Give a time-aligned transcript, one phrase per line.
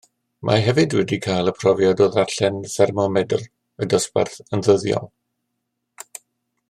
[0.49, 3.45] Mae hefyd wedi cael y profiad o ddarllen thermomedr
[3.85, 5.07] y dosbarth yn ddyddiol